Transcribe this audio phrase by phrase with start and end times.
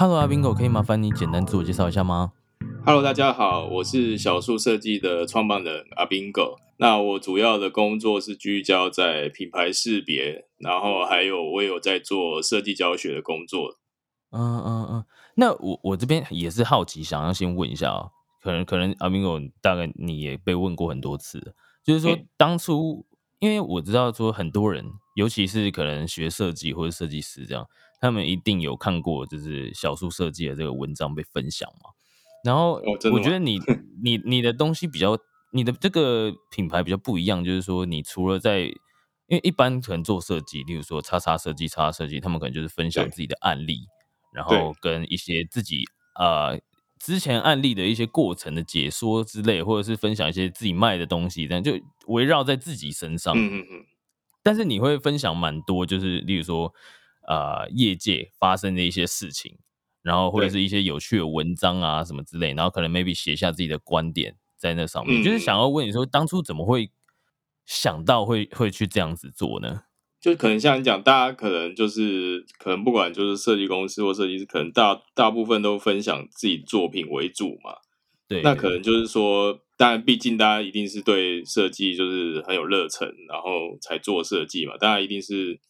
[0.00, 2.30] Hello，阿 Bingo，可以麻烦你简单自我介绍一下吗
[2.86, 6.54] ？Hello，大家好，我是小树设计的创办人阿 Bingo。
[6.76, 13.74] 那我主要的工作是聚焦在品牌识别，然后还有我有在做设计教学的工作。
[14.30, 18.10] 嗯嗯嗯，那我我这边也是好奇，想要先问一下啊，
[18.40, 23.04] 可能可能阿 Bingo 大概你也被问过很多次，就是说当初
[23.40, 24.84] 因为我知道说很多人，
[25.16, 27.66] 尤其是可能学设计或者设计师这样。
[28.00, 31.90] 他们一定有看过，就是小树设计的这个文章被分享嘛？
[32.44, 32.80] 然后
[33.12, 33.58] 我觉得你
[34.02, 35.18] 你你的东西比较，
[35.52, 43.80] 你的这个品牌比较不一样，就是说你除了在，因为一般可能做设计，例如说叉叉设计、叉叉设计，他们可能就是分享自己的案例，
[44.32, 46.60] 然后跟一些自己呃
[47.00, 51.72] 之前案例的一些过程的解说之类，或者是分享一些自己卖的东西，这样就
[52.06, 53.34] 围绕在自己身上。
[53.36, 53.84] 嗯嗯嗯。
[54.44, 56.72] 但是你会分享蛮多，就是例如说。
[57.28, 59.58] 呃，业界发生的一些事情，
[60.00, 66.90] 然后或者是一些有趣的文章啊什么之类，然后可能 maybe 写下自己的观点在那上面，就是想要问你说，当初怎么会
[67.66, 69.82] 想到会会去这样子做呢？
[70.18, 77.76] 就可能像你讲，大家可能就是可能不管就是设计公司或设计师，可能大大部分都分享自己作品为主嘛。
[78.26, 85.60] 对，那可能就是说，当然毕竟大家一定是对设计就是很有热忱，然后才做设计嘛，大家一定是。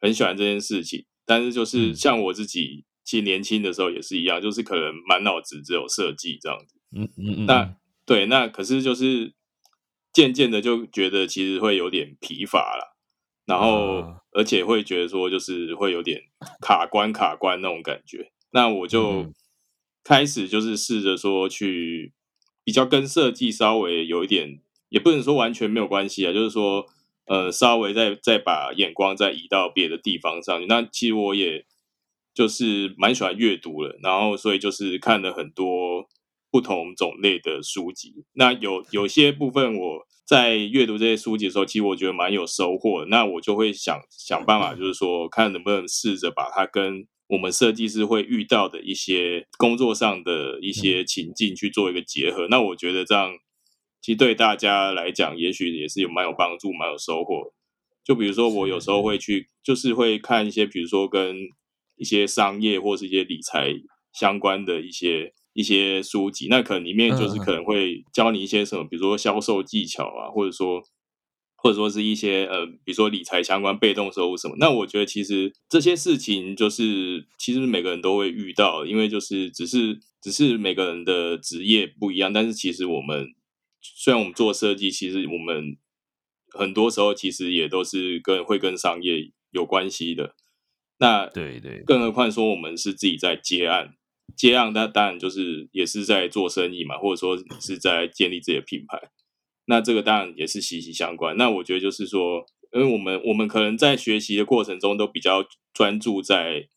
[0.00, 6.80] 很喜欢这件事情，但是就是像我自己，其实年轻的时候也是一样，就是可能满脑子只有设计这样子。
[6.96, 7.46] 嗯嗯嗯。
[7.46, 7.76] 那
[8.06, 9.34] 对，那可是就是
[10.12, 12.96] 渐渐的就觉得其实会有点疲乏了，
[13.44, 16.22] 然后而且会觉得说就是会有点
[16.60, 18.30] 卡关卡关那种感觉。
[18.52, 19.32] 那我就
[20.04, 22.12] 开始就是试着说去
[22.64, 26.86] 比较跟设计稍微有一点，也不能说完全没有关系啊，就是说。
[27.28, 30.66] 呃，稍微再再把眼光再移到别的地方上去。
[30.66, 31.64] 那其实我也
[32.34, 36.08] 就是蛮喜欢阅读了，然后所以就是看了很多
[36.50, 38.24] 不同种类的书籍。
[38.32, 43.04] 那有有些部分我在阅读这些书籍的时候，其实我觉得蛮有收获。
[43.06, 52.46] 那我就会想想办法，就是说看能不能试着把它跟我们设计师会遇到的一些工作上的一些情境去做一个结合。
[52.48, 53.32] 那我觉得这样。
[54.00, 57.52] 其实对大家来讲，也许也是有蛮有帮助、蛮有收获。
[58.04, 61.36] 就比如说，我有时候会去，就是会看一些，比如说跟
[61.96, 63.74] 一些商业或是一些理财
[64.14, 66.46] 相关的一些一些书籍。
[66.48, 70.82] 那可能里面就是可能会教你一些什么，比如说销售技巧啊，或者说
[71.56, 74.54] 或者说是一些呃，比如说理财相关、被动收入什么。
[74.58, 83.34] 那我觉得其实这些事情就是其实每个人都会遇到，因为就是只是只是每个人的职业不一样，但是其实我们。
[83.96, 85.76] 虽然我们做设计，其实我们
[86.52, 90.34] 很多时候其实也都是跟会跟商业有关系的。
[90.98, 93.94] 那对对，更何况说我们是自己在接案，
[94.36, 99.10] 接案那当然就是也是在做生意嘛，或者说是在建立自己的品牌。
[99.66, 101.36] 那这个当然也是息息相关。
[101.36, 106.68] 那我觉得就是说，因为我们我们可能在学习的过程中都比较专注在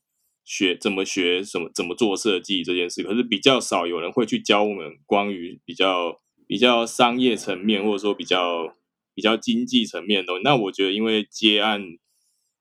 [0.43, 6.21] 学怎么学什么怎么做设计这件事，可是比较少有人会去教我们关于比较。
[6.51, 8.75] 比较商业层面，或者说比较
[9.15, 11.81] 比较经济层面的东西，那我觉得，因为接案，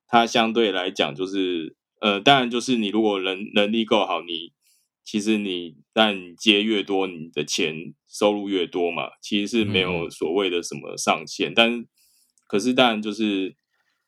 [0.07, 4.53] 它相对来讲就是，呃，当然就是你如果能能力够好，你
[5.03, 11.53] 其实你但接越多，你的钱收入越多嘛，其实是没有所谓的什么上限。
[11.53, 11.85] 但
[12.47, 13.57] 可是当然就是，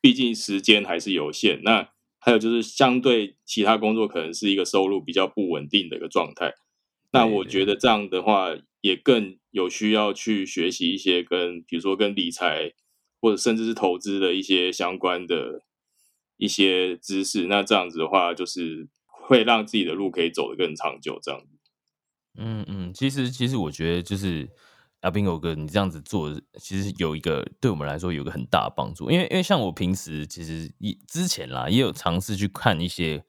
[0.01, 1.61] 毕竟时间还是有限。
[1.65, 1.89] 那
[2.21, 6.53] 还有就是相对其他工作，可能是一个收入比较不稳定的一个状态。
[7.11, 8.55] 那我觉得这样的话。
[8.83, 12.73] 也更有需要去学习一些跟，比如说跟理财
[13.21, 15.63] 或者甚至是投资的一些相关的
[16.37, 17.47] 一些知识。
[17.47, 21.19] 那这样子的话，就是会让自己的路可以走得更长久。
[21.23, 21.47] 这样子，
[22.37, 24.51] 嗯嗯，其实其实我觉得就是
[25.03, 29.11] 阿斌狗哥，你这样子做，其实有一个对我们来说有个很大的帮助。
[29.11, 30.73] 因为因为像我平时其实
[31.07, 33.25] 之前啦，也有尝试去看一些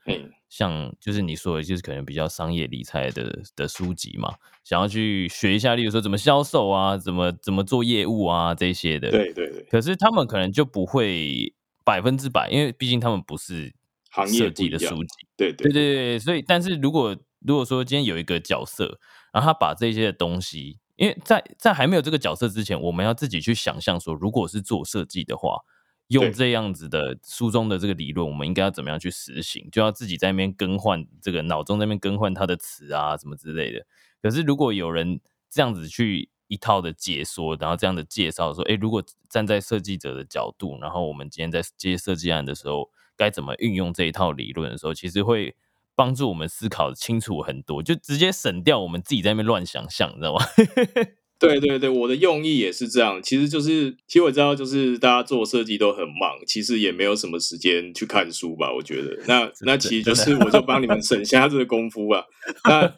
[0.56, 9.10] 像就是你说的，就是可能比较商业理财的的书籍嘛，想要去学一下，例如说怎么销售啊，怎么怎么做业务啊这些的。
[9.10, 9.64] 对对对。
[9.64, 11.52] 可是他们可能就不会
[11.84, 13.74] 百分之百，因为毕竟他们不是
[14.12, 15.28] 行业设计的书籍。
[15.36, 19.00] 对对对对，所以但是如果如果说今天有一个角色，
[19.34, 25.62] 然后他把这些东西，因为在在还没有这个角色之前，我们要自己去想象说，如果是做设计的话。
[26.08, 29.68] 用这样子的书中的这个理论，我们应该要怎么样去实行？
[29.72, 33.86] 就要自己在那边更换这个脑中那边更换它的词啊，什么之类的。
[34.22, 35.20] 可是如果有人
[35.50, 45.56] 这样子去一套的解说，然后这样的介绍说，哎，如果站在设计者的角度，然后我们今天在接设计案的时候，该怎么运用这一套理论的时候，其实会
[45.96, 50.46] 帮助我们思考清楚很多，就直接省掉我们自己在那边乱想象，你知道吗？
[51.44, 53.22] 对对对，我的用意也是这样。
[53.22, 58.74] 其实就是，其实我知道，就是大家做设计都很忙，其实也没有什么时间去看书吧。
[58.74, 62.24] 我觉得，那那其实就是，我就帮你们省下这个功夫吧。
[62.64, 62.90] 那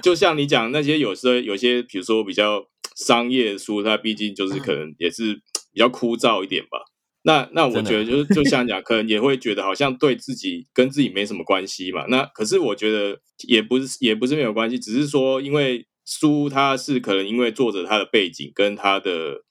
[0.00, 2.64] 就像你讲那些，有时候有些，比如说比较
[2.94, 5.34] 商业书，它毕竟就是可能也是
[5.72, 6.78] 比较枯燥一点吧。
[7.22, 12.06] 那那我觉得，就是就像讲，可能也会觉得好像对自己跟自己没什么关系嘛。
[12.08, 13.18] 那可是我觉得
[13.48, 15.84] 也不是，也不是没有关系，只是说因为。
[16.08, 19.42] 书它是可能因为作者他的背景跟他的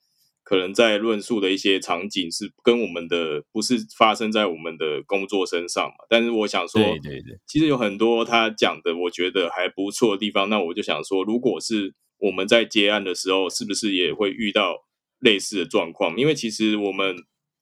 [0.44, 14.77] 可能在论述的一些场景是跟我们的不是发生在我们的工作身上嘛，但是我想说，对对对，其实有很多他讲的我觉得还不错的地方，那我就想说，如果是我们在接案的时候，是不是也会遇到
[15.19, 16.18] 类似的状况？
[16.18, 17.15] 因为其实我们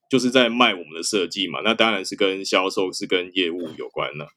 [0.10, 4.28] 就是在卖我们的设计嘛，那当然是跟销售是跟业务有关了。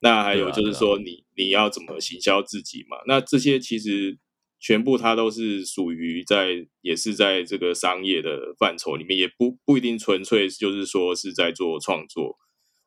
[0.00, 2.96] 那还有就是说，你你要怎么行销自己嘛？
[3.06, 4.18] 那这些其实
[4.58, 12.38] 全部它都是属于在，也是在这个商业的范畴里面，也不不一定纯粹就是说是在做创作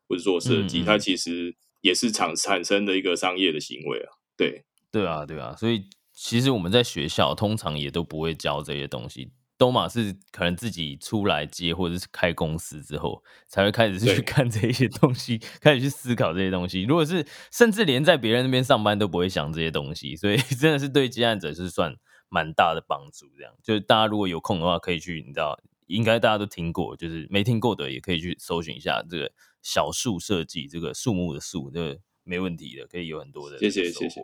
[0.07, 4.09] 或者做设计，它其实也是产产生的一个商业的行为啊。
[4.35, 9.31] 对，对啊，对啊，所以其实我们在学校通常也都不会教这些东西。
[9.63, 16.81] 都嘛是可能自己出来接，或者是开公司之后，才会开始去看这些东西，开始去思考这些东西。
[16.81, 21.95] 如果是甚至连在别人那边上班都不会想这些东西，所以 真的是对接案者是算
[22.27, 23.31] 蛮大的帮助。
[23.37, 25.57] 这样就是大家如果有空的话，可以去，你知道，
[25.87, 29.31] 应该大家都听过，就是没听过的也可以去搜寻一下这个
[29.61, 33.57] 小树设计，这个树木的树，这个没问题的，可以有很多的。
[33.59, 34.21] 谢谢谢谢。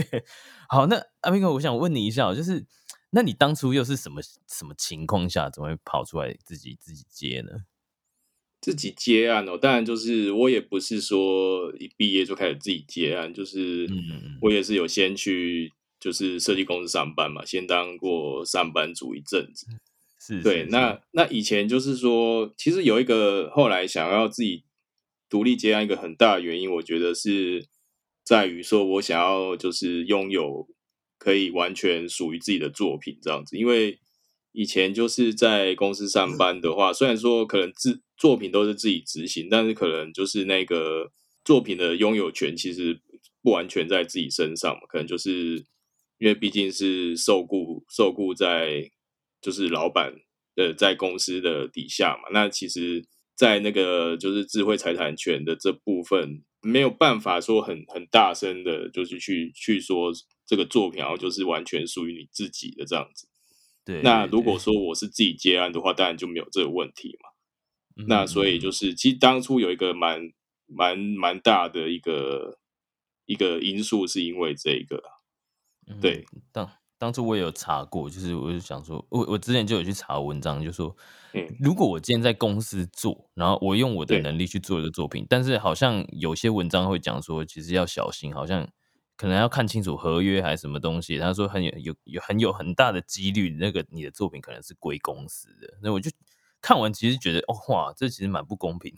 [0.70, 2.64] 好，那阿明哥，我想问你一下，就是。
[3.12, 7.64] 那你当初又是什么什么情况下，怎么会跑出来自己自己接呢？
[8.60, 13.88] 自己接案哦，当然就是我也不是说一毕业就开始自己接案，就是
[14.40, 19.66] 我也是有先去就是设计公司上班嘛，先当过上班族一阵子。
[20.20, 24.62] 是对，那那以前就是说，其实有一个后来想要自己
[25.28, 27.66] 独立接案一个很大的原因，我觉得是
[28.22, 30.68] 在于说我想要就是拥有。
[31.20, 33.98] 可以完全属于自己的作品这样子，因为
[34.52, 41.12] 以前就是在公司上班的话，虽然说可能自作品都是自己执行，但是可能就是那个
[41.44, 42.98] 作品的拥有权其实
[43.42, 45.62] 不完全在自己身上嘛，可能就是
[46.16, 48.90] 因为毕竟是受雇受雇在
[49.42, 50.14] 就是老板
[50.56, 53.04] 的在公司的底下嘛，那其实，
[53.36, 60.10] 在那个就是智慧财产权的这部分没有办法说很很大声的，就是去去说。
[60.50, 63.28] 这个作品然后就是完全属于你自己的这样子，
[63.84, 64.02] 对。
[64.02, 68.04] 那如果说我是自己接案的话，当然就没有这个问题嘛。
[68.08, 70.32] 那所以就是，其实当初有一个蛮
[70.66, 72.58] 蛮蛮大的一个
[73.26, 75.00] 一个因素，是因为这个。
[76.00, 80.96] 对，当当初我也有查过，就是我就想说，我我之前就有去查文章，就说，
[81.32, 88.68] 嗯，如果我今天在公司做，然后我用我的能力去做一个作品，但是好像有些文章会讲说，其实要小心，好像。
[89.20, 91.18] 可能要看清楚合约还是什么东西。
[91.18, 95.74] 他说很有有有很有很大的几率，那个你的作品可能是归公司的。
[95.82, 96.10] 那我就
[96.62, 98.94] 看完，其实觉得哦哇，这其实蛮不公平。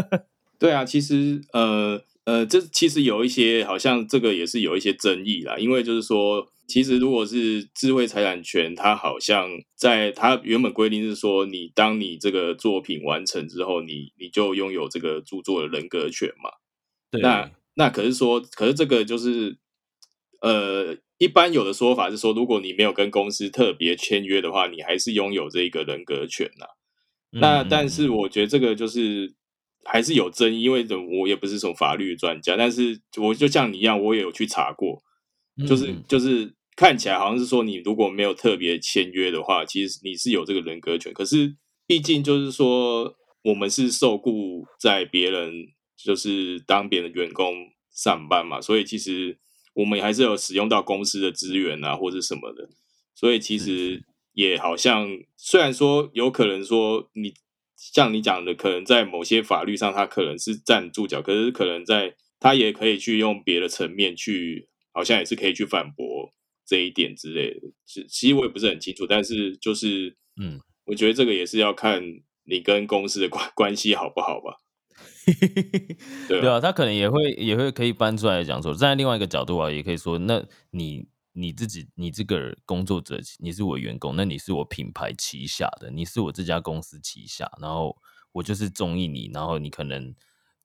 [0.58, 5.58] 对啊，其实呃呃，这其实有一些好像这个也是有一些争议啦。
[5.58, 16.52] 因为就是说，其实如果是智慧财产权，它好像在它原本规定是说，你当你这个作品完成之后，你你就拥有这个著作的人格权嘛。
[17.10, 17.20] 对。
[17.20, 19.56] 那那可是说，可是这个就是，
[20.40, 26.66] 呃，一般有的说法是说，如果你没有跟公司特别签约的话，你还是拥有这个人格权呐。
[27.30, 29.32] 那但是我觉得这个就是
[29.84, 30.84] 还是有争议，因为
[31.20, 35.00] 我也不是什么法律专家，但是我就像你一样，我也有去查过，
[35.64, 41.12] 就是就是看起来好像是说，你如果没有特别签约的话，其实你是有这个人格权。
[41.12, 41.54] 可是
[41.86, 45.52] 毕竟就是说，我们是受雇在别人。
[46.04, 49.36] 就是当别人的员工上班嘛，所以其实
[49.74, 52.68] 我们还是有使用到公司的资源啊，或者什么的，
[53.14, 57.34] 所以其实也好像虽然说有可能说你
[57.76, 66.32] 像你讲的，可能在某些法律上他可能是站住脚，可是可能在他也可以去用别的层面去，好像也是可以去反驳
[66.64, 67.72] 这一点之类的。
[67.84, 72.02] 其其实我也不是很清楚，但是就是嗯，我觉得这个也是要看
[72.44, 74.58] 你跟公司的关关系好不好吧。
[76.28, 87.96] 对啊，他可能也会也会可以搬出来讲说，站在另外一个角度啊，也可以说，那你你自己你这个工作者，你是我员工，那你是我品牌旗下的，你是我这家公司旗下，然后
[88.32, 90.14] 我就是中意你，然后你可能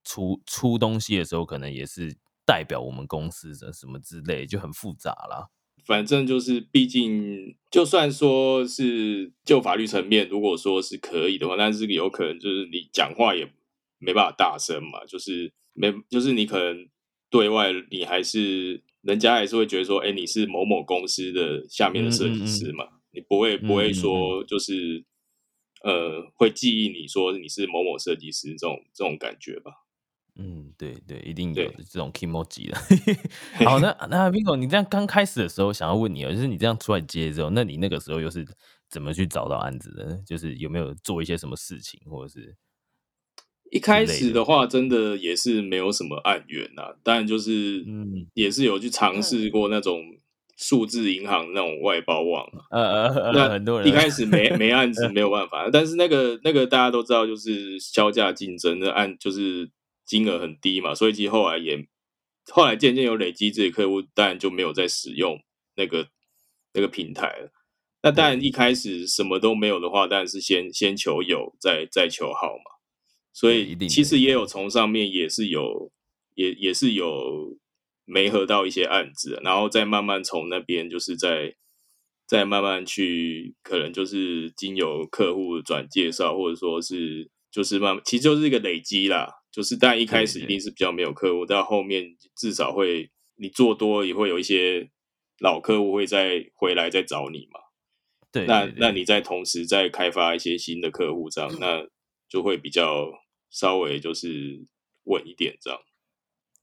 [0.03, 2.15] 出出东西的时候，可能也是
[2.46, 5.50] 代表我们公司的什么之类，就很复杂啦。
[5.86, 13.51] 反正就是，毕竟就算说是就法律层面，如果说是可以的话，但是有可能就是你讲话也。
[14.03, 16.88] 没办法大声嘛，就是没，就是你可能
[17.29, 25.03] 对外你还是人家还是会觉得说，哎，你是某某公司的下面的设计师嘛，你不会不会说就是
[25.83, 29.72] 呃会记忆你说你是某某设计师这种这种感觉吧？
[30.36, 32.77] 嗯，对对，一定有这种 emoji 的。
[33.63, 38.43] 好，那那 Bingo，你这样刚开始的时候想要问你哦，就是你这样出来接之后，那你那个时候又是
[38.89, 40.19] 怎么去找到案子的？
[40.25, 42.55] 就是有没有做一些什么事情，或者是？
[43.73, 49.99] 一开始的话，真的也是没有什么案源呐，当然就是，嗯，也是有去尝试过那种
[50.55, 59.71] 数字银行那种外包网，呃呃，那很多人一开始没没案子 没有办法，但是那个那个大家都知道，就是销价竞争的案，就是
[60.05, 61.87] 金额很低嘛，所以其实后来也
[62.51, 65.39] 后来渐渐有累积自己客户，当然就没有再使用
[65.75, 66.07] 那个
[66.73, 67.51] 那个平台了。
[68.03, 72.69] 那当然一开始什么都没有的话，当然是先先求有，再再求好嘛。
[73.35, 75.91] 所以其实也有从上面也是有，
[76.35, 77.57] 也也是有
[78.05, 81.55] 没合到一些案子，然后再慢慢从那边就是在
[82.27, 89.27] 再慢慢去，可能就是经由客户转介绍，或者说是就是慢，其实就是一个累积啦。
[89.51, 94.91] 就是但一开始一定是比较没有客户，到后面至少会你做多也会有一些
[95.39, 97.59] 老客户会再回来再找你嘛。
[98.31, 101.87] 对，那那你在同时再开发一些新的客户，这样那
[102.29, 103.22] 就会比较。
[103.53, 104.65] 稍微就是
[105.03, 105.79] 稳一点这样，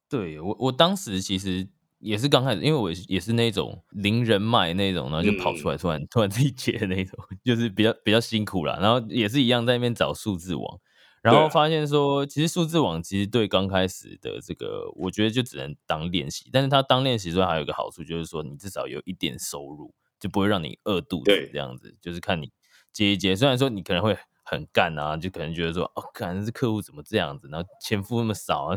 [0.08, 1.68] 对我我当时其实
[2.00, 8.76] 也是刚开始，因为我也是那种零人脉那种，然后就跑出来突然突然自己接的那种，就是比较比较辛苦啦。
[8.80, 10.80] 然后也是一样在那边找数字网，
[11.22, 16.50] 然后发现说，其实数字网其实对刚开始的这个，我觉得就只能当练习。
[16.52, 21.96] 但是它当练习之后还有一个好处，就是说你至少有一点收入，就不会让你饿肚子这样子。
[22.00, 22.50] 就是看你
[22.92, 24.18] 接一接，虽然说你可能会。
[24.50, 28.76] 很干啊，就可能觉得说，哦，可能是客户怎么这样子，然后钱付那么少啊？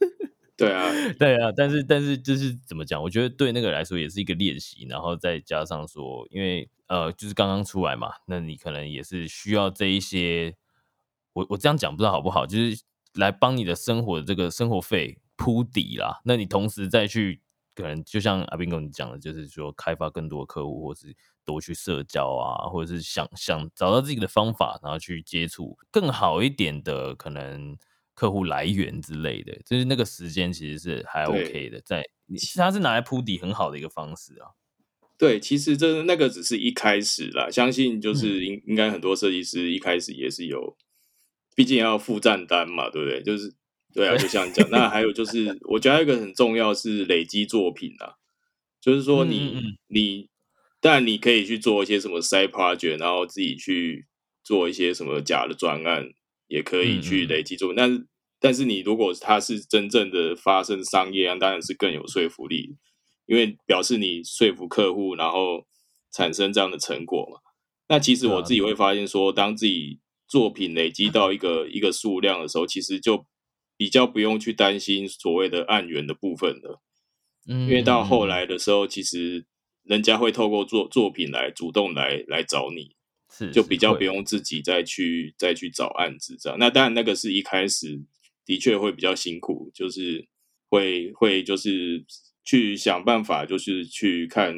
[0.56, 3.02] 对啊，对啊，但是但是就是怎么讲？
[3.02, 10.56] 我觉得对那个来说也是一个练习，然后再加上说，因为呃，就是刚刚出来嘛，那你可能也是需要这一些，
[11.34, 12.46] 我我这样讲不知道好不好？
[12.46, 12.82] 就是
[13.14, 16.22] 来帮你的生活的这个生活费铺底啦。
[16.24, 17.42] 那你同时再去，
[17.80, 21.16] 可能就像阿斌跟你讲的，就是说开发更多客户，或是。
[21.42, 27.76] 多去社交啊，或者是想想找到自己的方法，然后去接触更好一点的可能
[28.14, 32.04] 客户来源之类的，就是那个时间其实是还 OK 的，在
[32.36, 34.54] 其实它是拿来铺底很好的一个方式啊。
[35.18, 40.76] 对，其实这那个只是一开始啦，相信就是应应该很多设计师一开始也是有，
[41.56, 43.20] 毕竟要付账单嘛，对不对？
[43.24, 43.52] 就是
[43.92, 48.14] 对啊，就像你讲，那还有就是，我觉得一个很重要是累积作品啊，
[48.80, 50.28] 就是说你你。
[50.82, 54.06] 但你可以去做一些什么 side project，然后自己去
[54.42, 56.08] 做一些什么假的专案，
[56.48, 57.74] 也可以去累积作。
[57.76, 58.06] 但是，
[58.40, 62.76] 但是你如果它是真正的发生商业啊，当然是更有说服力，
[63.26, 65.66] 因为表示你说服客户，然后
[66.10, 67.40] 产生这样的成果嘛。
[67.90, 73.26] 那其实我自己会发现说，当自己作品累积到一个一个数量的时候，其实就
[73.80, 76.82] 比较不用去担心所谓的案源的部分了。
[77.48, 79.46] 嗯，因为到后来的时候，其实。
[79.84, 82.94] 人家会透过作作品来主动来来找你，
[83.32, 86.58] 是就比较不用自己再去再去找案子这样。
[86.60, 88.00] 那当然那个是一开始
[88.44, 90.28] 的确会比较辛苦，就是
[90.68, 92.04] 会会就是
[92.44, 94.54] 去想办法，就是去看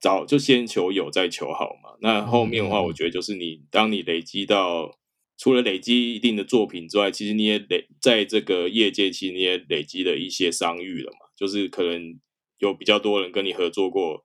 [0.00, 1.90] 找就先求有再求好嘛。
[2.00, 4.98] 那后面的话，我觉得就是你当你累积到
[5.42, 11.26] 除了累积一定的作品之外，其实你也累在这个业界，其实你也累积了一些商誉了嘛。
[11.36, 12.20] 就是可能
[12.58, 14.22] 有比较多人跟你合作过。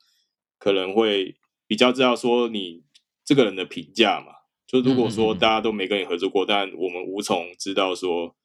[0.59, 1.35] 可能会
[1.67, 2.83] 比较知道说你
[3.23, 4.31] 这个人的评价嘛，
[4.65, 8.35] 就如果说大家都没跟你合作过，但我们无从知道说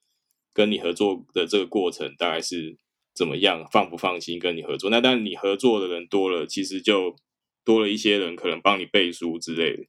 [0.54, 2.76] 跟你合作的这个过程大概是
[3.14, 4.90] 怎么样，放不放心跟你合作。
[4.90, 7.16] 那但你合作的人多了，其实就
[7.64, 9.84] 多了一些人可能帮你背书之类的，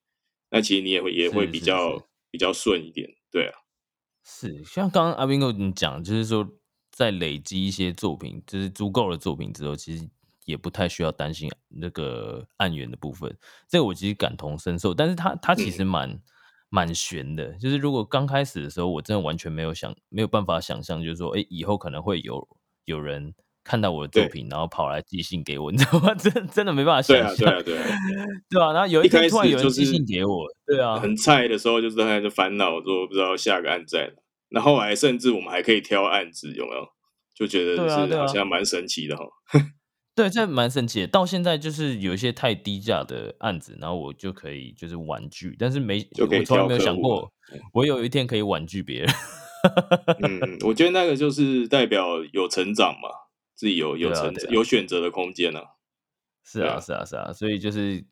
[0.51, 3.53] 那其实你也会也会比较比较顺一点，对啊。
[4.25, 6.49] 是像刚刚阿斌哥你讲，就是说
[6.89, 10.09] 在累积一些作品，就是足够的作品之后，其实
[10.45, 13.37] 也不太需要担心那个案源的部分。
[13.67, 16.19] 这个我其实感同身受，但是他他其实蛮
[16.69, 17.51] 蛮悬的。
[17.59, 22.47] 就是如果刚开始的时候，我真的完全没有想没有办法想象，就是说，哎，以后可能会有
[22.85, 26.13] 有人看到我的作品，然后跑来寄信给我，你知道吗？
[26.19, 27.85] 真真的没办法想象，对啊，对啊，
[28.49, 28.73] 对啊。
[28.73, 34.11] 然后有一天突然有人寄信给我，对啊，很菜的时候，就是他就烦恼说不知道下个案在。
[34.49, 36.87] 那后来甚至我们还可以挑案子，有没有？
[37.33, 39.25] 就觉得是好像蛮神奇的哈。
[40.15, 41.07] 对，这蛮神奇的。
[41.07, 47.27] 到现在就是有一些太低价的案子，然后我就可以就是婉拒，但是没我从来没有想过，
[47.73, 49.09] 我有一天可以婉拒别人。
[50.21, 53.09] 嗯，我觉得那个就是代表有成长嘛，
[53.55, 55.61] 自己有有成有选择的空间呢。
[56.43, 58.05] 是啊，是啊，是啊，所以就是。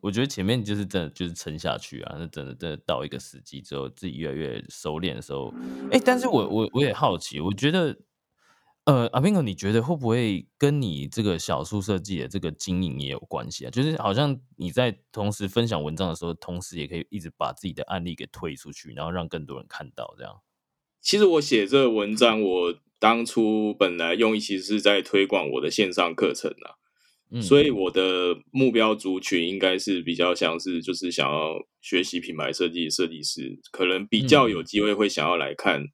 [0.00, 5.52] 我觉得前面就是真的就是撑下去啊，那真的真的到一个时机之后，自己越来越熟练的时候，
[5.92, 7.94] 哎，但是我我我也好奇，我觉得，
[8.86, 13.70] 呃，阿斌哥，你觉得会不会跟你这个小树设计的这个经营也有关系啊？
[13.70, 20.40] 就是好像你在同时分享文章的时候，同时也可以一直把自己的案例给推出去，然后让更多人看到这样。
[21.02, 26.80] 其实我写这个文章，我当初本来用意其实是在推广我的线上课程啊。
[27.40, 35.86] 所以我的目标族群应该是比较像是就是想要学习品牌设计设计师，可能比较有机会会想要来看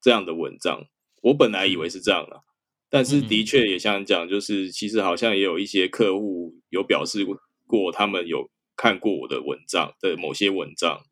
[0.00, 0.86] 这样的文章。
[1.20, 2.40] 我本来以为是这样的，
[2.88, 7.26] 但是的确也像讲，就是其实好像也有一些客户有表示
[7.66, 11.02] 过，他们有看过我的文章的某些文章，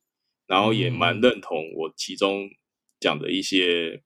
[0.47, 2.49] 然后也蛮认同我其中
[2.99, 4.03] 讲的一些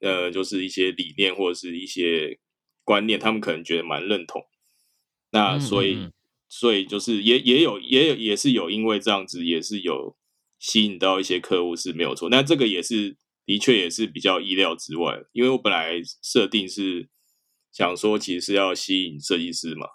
[0.00, 2.38] 呃，就是一些理念或者是一些
[2.84, 4.42] 观念，他们可能觉得蛮认同。
[5.30, 6.10] 那所以，
[6.48, 10.16] 所以就是也也有也有也是有因为这样子也是有
[10.58, 17.10] 吸引到一些客户是没有错，那这个也是的确也是比较意料之外，因为我本来设定是
[17.70, 19.86] 想说其实是要吸引设计师嘛，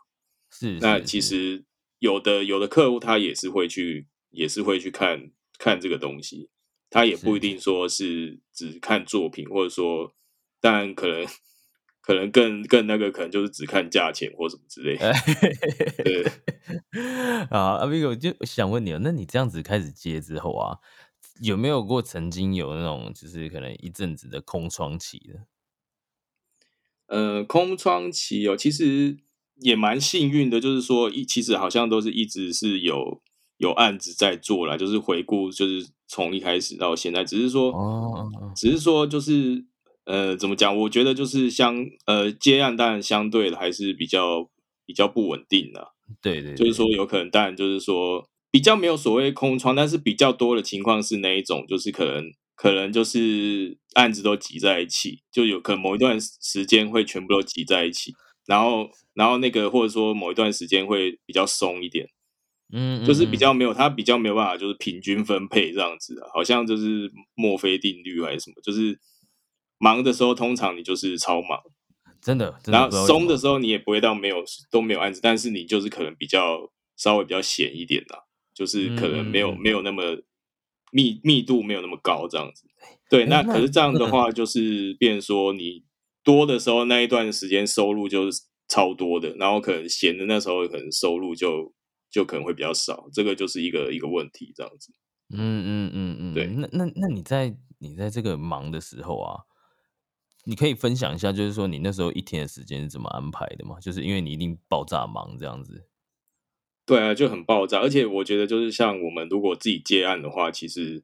[0.51, 1.65] 是那其实
[1.97, 6.50] 有的有的客户他也是会去也是会去看看这个东西，
[6.91, 10.13] 他也不一定说是只看作品，或者说
[10.59, 11.25] 但可能。
[12.03, 14.97] 可能更更那个，可能就是只看价钱或什么之类。
[16.03, 16.23] 对
[17.51, 20.79] 啊，阿 V 我就想问你哦，那你这样子开始接之后啊，
[21.43, 25.45] 有没有过曾经有那种就是可能一阵子的空窗期的？
[27.05, 29.19] 呃，空窗期哦，其实
[29.57, 33.21] 也蛮幸运的，就是说一其实好像都是一直是有
[33.57, 39.65] 有案子在做啦，就是回顾，就是从一开始到现在，只是说哦，只是说就是。
[40.03, 40.75] 呃，怎么讲？
[40.75, 44.49] 我觉得就是相呃接案，当然相对的还是比较
[44.83, 45.89] 比较不稳定的。
[46.19, 58.11] 对对，就是说有可能，当然就是说比较没有所谓空窗，但是比较多的情况是那一种，就是可能可能就是案子都挤在一起，就有可能某一段时间会全部都挤在一起，
[58.47, 62.09] 然后然后那个或者说某一段时间会比较松一点，
[62.71, 68.99] 嗯，就是比较没有，他比较没有办法就是平均分配这样子啊，好像就是墨菲定律还是什么，就是。
[69.83, 71.59] 忙的时候，通常你就是超忙，
[72.21, 72.55] 真的。
[72.67, 78.19] 然后松的时候，你也不会到没有都没有案子，但是你就是可能比较稍微比较闲一点啦，
[78.53, 80.03] 就是可能没有没有那么
[80.91, 82.67] 密密度没有那么高这样子。
[83.09, 85.83] 对，那可是这样的话，就是变说你
[86.23, 91.73] 多的时候那一段时间收入就是超多的，然后可能闲的那时候可能收入就
[92.11, 94.93] 就可能会比较少，这个就是一个一个问题这样子。
[95.29, 96.45] 嗯嗯嗯嗯，对。
[96.47, 99.45] 那那那你在你在这个忙的时候啊？
[100.43, 103.79] 你可以分享一下，就是说你那时候一天的时间是怎么安排的吗？
[103.79, 105.85] 就是因为你一定爆炸忙这样子。
[106.83, 111.03] 对啊，就很爆炸，而且我觉得就是像我们如果自己接案的话，其实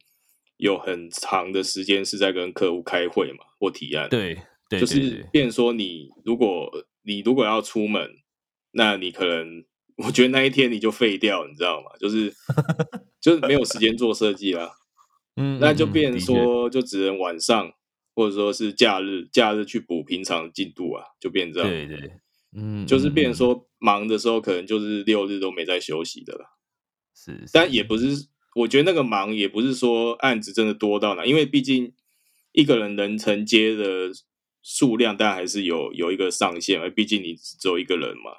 [0.58, 4.10] 有很长的时间是在跟客户开会嘛，或提案。
[4.10, 4.42] 对，
[4.72, 6.72] 就是变说你如果
[7.04, 8.10] 你如果要出门，
[8.72, 9.64] 那你可能
[9.98, 11.92] 我觉得那一天你就废掉，你知道吗？
[12.00, 12.34] 就是
[13.20, 14.72] 就是没有时间做设计啦。
[15.36, 17.72] 嗯，那就变说就只能晚上。
[18.18, 21.70] 或者说是假日，假日去补平常进度啊，就变这样。
[21.70, 22.12] 对对，
[22.58, 26.58] 嗯，就是变说忙的时候，可能就是六日都没在休息的了。
[27.16, 31.94] 是，但也不是，我觉得那个忙也不是说案子真的多到哪，因为毕竟
[32.54, 34.10] 一个人能承接的
[34.64, 38.32] 数量，但还是有有一个上限，而毕竟你只有一个人嘛。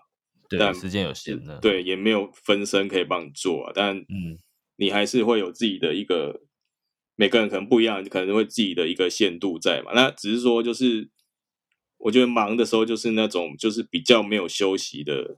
[0.49, 1.59] 对，时间有限的。
[1.61, 3.73] 对，也没有分身可以帮你做啊。
[3.75, 4.39] 但嗯，
[4.77, 6.43] 你还是会有自己的一个。
[7.21, 9.91] 每个人可能不一样，可能会自己的一个限度在嘛。
[9.93, 11.09] 那只是说，就是
[11.97, 15.37] 我觉得忙的时候，就是那种就是比较没有休息的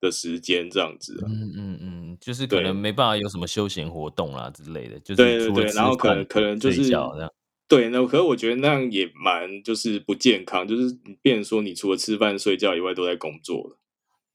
[0.00, 1.22] 的时间这样子。
[1.28, 4.98] 嗯嗯嗯，就是可能没办法有什么休闲活动啦之类的。
[5.00, 7.10] 就是对对对，然后可能可能就是这样。
[7.68, 13.78] 对，那可是我觉得那样也蛮就是不健康，就是变成说你除了吃饭睡觉以外都在工作了。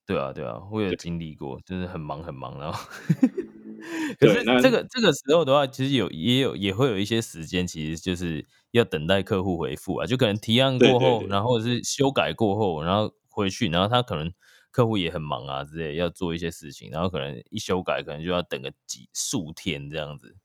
[0.07, 2.79] 对啊对啊，我有经历过，就是很忙很忙，然后。
[4.19, 14.31] 可是这个这个时候的话，其实有也有也会有一些时间，其实就是要等待客户回复啊，就可能提案过后，然后是修改过后，然后回去，然后他可能
[14.71, 20.37] 客户也很忙啊之类，要做一些事情，然后可能一修改，可能就要等个几数天这样子。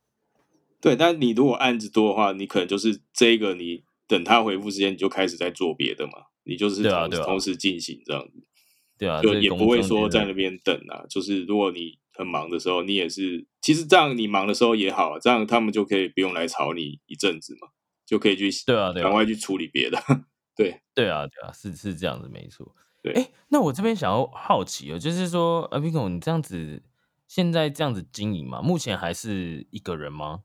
[0.81, 8.43] 对，但你如果案子多的话，你可能就是这个你等他回复时间，你就开始在做别的嘛，你就是同同时进行这样子。
[9.03, 12.01] 对啊，就也不会说在那边等啊，就是如果你。
[12.15, 17.69] 很忙的时候，你也是，其实这样你忙的时候也好，这样他们就可以不用来吵你一阵子嘛，
[18.05, 19.99] 就可以去对啊，赶快去处理别的。
[20.55, 22.77] 对，对啊，对啊，是是这样子，没错。
[23.03, 26.83] 对，哎，那我这边想要好奇哦，就是说，阿 Pico，你这样子
[27.27, 30.43] 现在这样子经营嘛，目前还是一个人吗？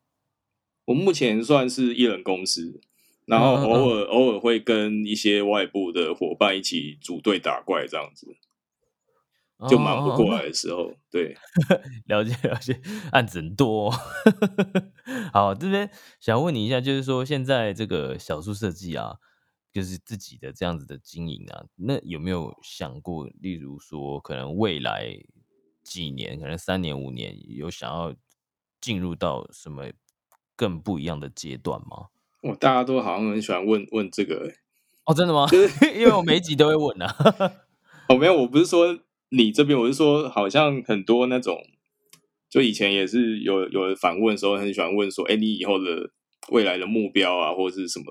[0.86, 2.80] 我目前算是一人公司，
[3.28, 8.36] 然后偶尔偶尔会跟一些外部的伙伴一起组队打怪这样子。
[9.68, 11.36] 就忙不过来的时候，对，
[12.06, 12.80] 了解了解，
[13.12, 13.90] 案子很多。
[15.34, 19.16] 好，这边想问你一下，就是说现在这个小树设计啊，
[19.74, 25.18] 就是自己的这样子的经营啊，那有没有想过，例如说可能未来
[25.84, 28.13] 几年，可能三年五年，有想要
[28.80, 29.86] 进入到什么
[30.56, 32.10] 更不一样的阶段吗？
[32.48, 34.52] 哦，大家都好像很喜欢问问这个，
[35.06, 35.48] 哦，真的吗？
[35.52, 37.16] 就是 因为我每一集都会问啊。
[38.10, 39.00] 哦，没有，我不是说。
[39.30, 41.62] 你这边我是说，好像很多那种，
[42.50, 46.12] 就以前也是有有人反问的时候，很喜欢问说：“哎，你以后的
[46.48, 48.06] 未来的目标啊，或者是什么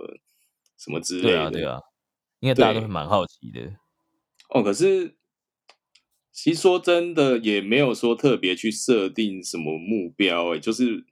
[0.76, 1.80] 什么之类的。”对啊，对啊，
[2.40, 3.62] 应该大家都蛮好奇的。
[4.50, 5.16] 哦，可是
[6.30, 10.54] 其实说真的，也没有说特别去设定什么目标。
[10.54, 11.06] 哎，就是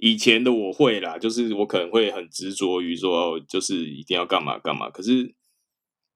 [0.00, 4.90] 以前的我会啦，就是我可能会很执着于说，就是一定要干嘛干嘛。
[4.90, 5.34] 可是。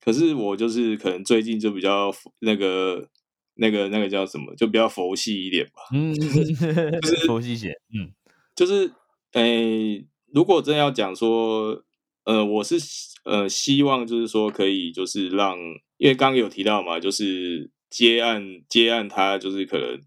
[0.00, 3.08] 可是我就是可能最近就比较那个
[3.54, 5.80] 那个那个叫什么，就比较佛系一点吧。
[5.94, 6.12] 嗯，
[7.00, 7.70] 就是佛系些。
[7.94, 8.12] 嗯，
[8.54, 8.92] 就是
[9.32, 11.82] 诶，如果真要讲说，
[12.24, 12.76] 呃，我是
[13.24, 15.56] 呃希望就是说可以就是让，
[15.96, 19.98] 因为刚刚有提到嘛，就是接案接案，他就是可能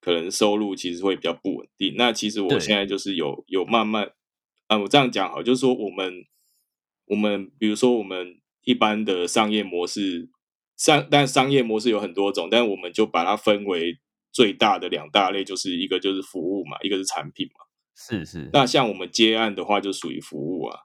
[0.00, 1.94] 可能收入其实会比较不稳定。
[1.96, 4.12] 那其实我现在就是有有慢慢，
[4.66, 6.24] 啊，我这样讲好，就是说我们
[7.06, 8.36] 我们比如说我们。
[8.62, 10.28] 一般的商业模式，
[10.76, 13.98] 商但商业模式有很多种，但我们就把它分为
[14.30, 17.64] 最大的两大类，就是一个就是服务嘛，一个是产品嘛。
[17.96, 18.50] 是是。
[18.52, 20.80] 那像我们接案的话，就属于服务啊。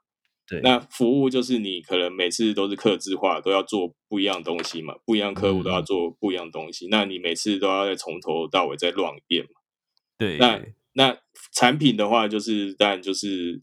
[0.47, 0.61] 对。
[0.61, 9.49] 那服务就是你可能每次都是客制化，都要做不一样东西嘛，不一样客户都要做不一样东西，那你每次都要再从头到尾再乱一遍嘛。
[10.17, 10.37] 对。
[10.37, 10.61] 那
[10.93, 11.17] 那
[11.53, 13.61] 产品的话，就是当然就是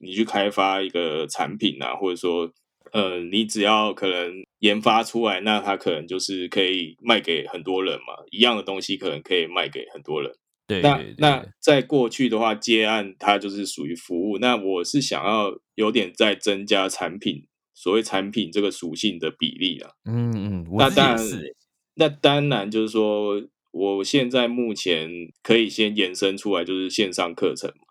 [0.00, 2.52] 你去开发一个产品啊，或者说。
[2.92, 8.12] 呃，你只要可能研发出来，那它可能就是可以卖给很多人嘛。
[8.30, 10.30] 一样的东西可能可以卖给很多人。
[10.66, 14.36] 对，那那在过去的话，接案它就是属于服务。
[14.36, 19.90] 那我是想要有点在增加产品，所谓产品这个属性的比例啊。
[20.04, 21.18] 嗯嗯，那当然，
[21.94, 25.10] 那当然就是说，我现在目前
[25.42, 27.84] 可以先延伸出来，就是线上课程嘛。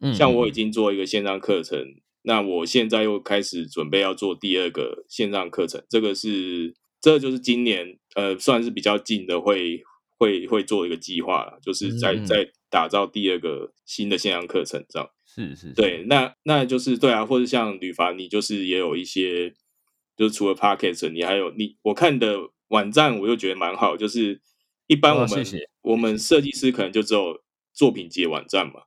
[0.00, 1.78] 嗯，像我已经做一个线上课程。
[2.24, 9.82] 那我现在又开始准备要做第二个线上课程，这个是，这就是今年呃算是比较近的，会
[10.18, 19.54] 会会做一个计划了，就是在在打造第二个新的线上课程，这样是是，对，那那就是对啊，或者像吕凡，你就是也有一些，
[20.16, 24.40] 就是除了 p a r k e t 你还有你我看的网站，我又觉得蛮好，就是
[24.86, 25.44] 一般我们
[25.82, 27.40] 我们设计师可能就只有
[27.72, 28.82] 作品集网站嘛。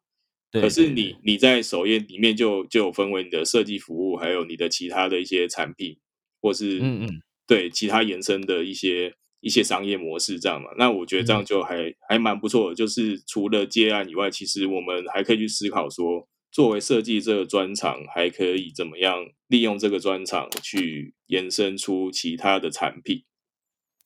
[0.51, 5.97] 对可是你你在首页里面就就有分为你的设计服务，还有你的其他的一些产品，
[6.39, 10.69] 或是嗯嗯对其他延伸的一些一些商业模式这样嘛？
[10.77, 12.75] 那我觉得这样就还还蛮不错的。
[12.75, 23.25] 就是除了接案以外，其实我们还可以去思考说，作为设计这个专长，还可以怎么样利用这个专长去延伸出其他的产品。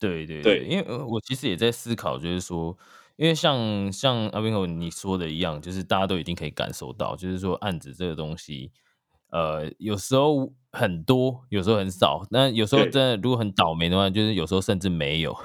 [0.00, 2.76] 对对对，因为我其实也在思考，就是说。
[3.16, 8.72] 因为像像阿斌哥你说的一样，就是大家都已经可以感受到，就是说案子这个东西，
[9.30, 12.26] 呃，有时候很多，有时候很少。
[12.30, 15.36] 那有时候真的如果很倒霉的话，就是有时候甚至没有。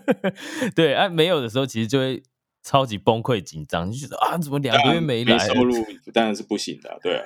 [0.74, 2.22] 对，啊，没有的时候，其实就会
[2.62, 5.74] 超级崩溃紧张，就觉得啊，怎么两个月没来收入，
[6.12, 7.24] 当然是不行的，对啊。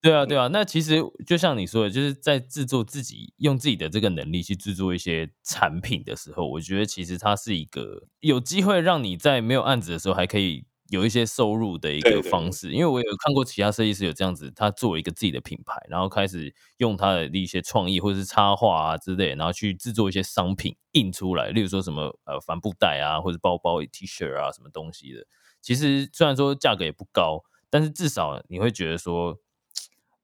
[0.00, 12.72] 对啊，对啊，那其实就像你说的，就是在制作自己用自己的这个能力去制作一些产品的时候，我觉得其实它是一个有机会让你在没有案子的时候还可以有一些收入的一个方式。
[12.72, 25.26] 因为我有看过其他设计师有这样子，他做一个自己的品牌，然后开始用他的一些创意或者是插画啊之类，然后去制作一些商品印出来，例如说什么呃帆布袋啊，或者包包、T 恤啊什么东西的。
[25.60, 29.38] 其实虽然说价格也不高，但是至少你会觉得说。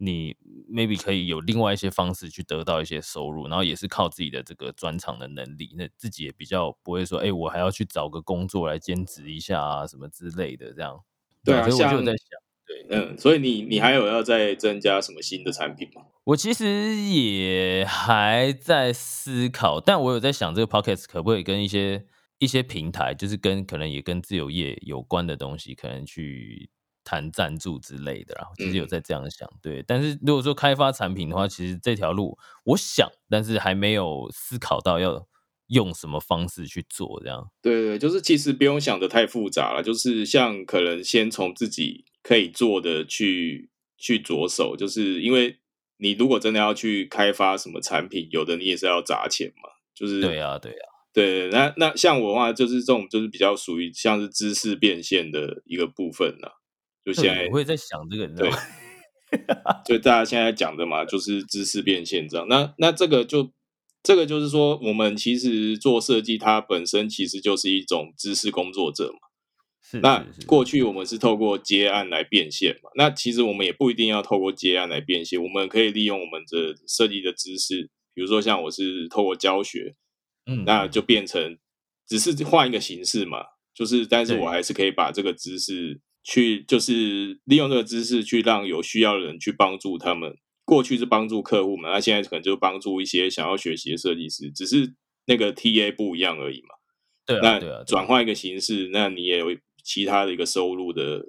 [0.04, 0.36] 你
[0.70, 11.00] maybe 可以有另外一些方式去得到一些收入，然后也是靠自己的这个专长的能力，那自己也比较不会说，哎，我还要去找个工作来兼职一下啊，什么之类的，这样。
[11.44, 12.28] 对啊，所以我就在想，
[12.66, 16.02] 对，嗯，所以你你还有要再增加什么新的产品吗？
[16.24, 22.06] 我其实也还在思考，但我有在想，这个 podcast 可不可以跟一些
[22.38, 26.70] 一些平台，就是跟可能也跟自由业有关的东西，可能去。
[27.04, 29.84] 谈赞助之类的，然后其实有在这样想，对。
[29.86, 35.26] 但是如果说开发产品的话，其实这条路我想，但是还没有思考到要
[35.68, 37.50] 用什么方式去做这样。
[37.62, 45.58] 对对，就是其实不用想的太复杂了，就是像可能先从自己可以做的去去着手，就是因为
[45.98, 50.78] 你如果真的要去开发什么产品，有的你也是要砸钱嘛，就是对呀对呀，
[51.12, 51.48] 对。
[51.50, 56.60] 那那像我的话，就是这种就是比较属于像是知识变现的一个部分了。
[57.04, 58.50] 就现在我会在想这个，对，
[59.84, 62.48] 就大家现在讲的嘛，就是知识变现这样。
[62.48, 63.52] 那那这个就
[64.02, 69.18] 这个就是说，我们其实做设计，它本身其实就是一种知识工作者嘛。
[70.00, 72.90] 那过去我们是透过接案来变现嘛？
[72.96, 79.94] 那其实我们也不一定要透过接案来变现，我们可以利用我们的设计的知识，比如说像我是透过教学，
[80.46, 81.58] 嗯，那就变成
[82.08, 86.00] 只是换一个形式嘛，就是但是我还是可以把这个知识。
[86.24, 90.36] 去就是利用这个知识去让有需要的人去帮助他们。
[90.64, 94.94] 过去是帮助客户嘛，那现在可能就帮助一些想要学习的设计师，只是
[95.26, 96.68] 那个 TA 不一样而已嘛。
[97.26, 97.84] 对啊，对啊。
[97.86, 101.26] 转换一个形式，那你也有其他的一个收入的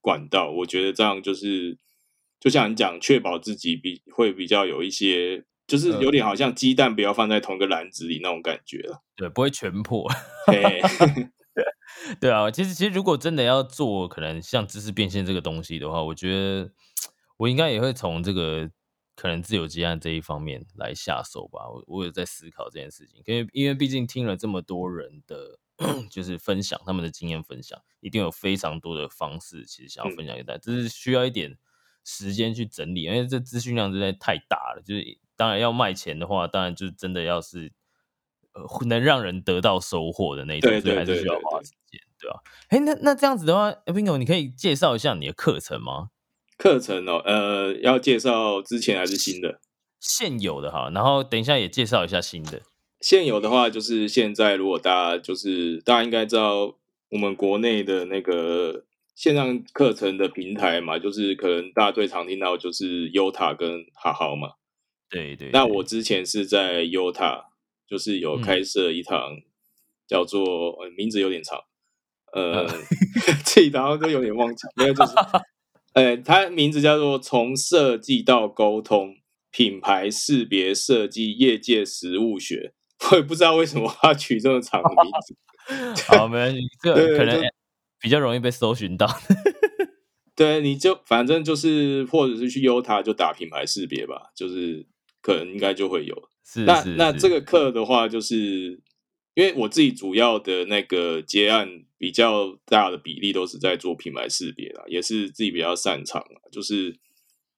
[0.00, 0.50] 管道。
[0.50, 1.76] 我觉得这样就是，
[2.40, 9.02] 就像你讲，确保自己比会比较有一些，就是有点好像鸡蛋不要放在同一个篮子里那种感觉了。
[9.14, 10.10] 对，不会全破。
[12.20, 16.70] 对啊，其实其实如果真的要做，可能像知识变现这个东西的话，我觉得
[17.36, 18.70] 我应该也会从这个
[19.16, 21.68] 可能自由接案这一方面来下手吧。
[21.68, 25.58] 我我有在思考这件事情，因为因为毕竟听了这么多人的，
[26.10, 31.56] 就是分享他们的经验分享，一定有非常多的方式，其实想要分享给大家，只是需要一点
[32.04, 34.82] 时间去整理，因为这资讯量实在太大了。
[34.84, 37.72] 就是当然要卖钱的话，当然就是真的要是。
[38.86, 42.42] 能让人得到收获的那种，所以还是需要花时间，对吧？
[42.68, 46.08] 哎，那那这样子的话，Bingo，你可以介绍一下你的课程吗？
[46.56, 49.60] 课程哦，呃，要介绍之前还是新的？
[50.00, 52.62] 现有的哈，然后等一下也介绍一下新的。
[53.00, 56.74] 现有的话，就是现在如果大家就是大家应该知道，
[57.10, 58.84] 我们国内的那个
[59.14, 64.54] 线上课程的平台嘛，就是可能大家最常听到就是 Uta 跟好好嘛。
[65.08, 65.50] 对对。
[65.52, 67.44] 那我之前是在 Uta。
[67.88, 69.38] 就是有开设一堂
[70.06, 71.58] 叫做名字有点长，
[72.32, 72.66] 呃，
[73.44, 75.12] 这一堂都有点忘记，没有就是，
[75.94, 79.16] 呃，它名字叫做从设计到沟通
[79.50, 82.74] 品牌识别设计业界实务学，
[83.10, 85.36] 我也不知道为什么他取这么长的名字。
[86.08, 87.42] 好，没关系，这 可能
[88.00, 89.06] 比较容易被搜寻到。
[90.36, 94.86] 对，你就反正就是，或者是去优塔就打品牌识别吧，就是
[95.20, 96.28] 可能应该就会有。
[96.66, 98.80] 那那这个课的话，就是
[99.34, 106.98] 因为我自己主要的那个接案比较大的比例都是在做品牌识别啦，也是自己比较擅长就是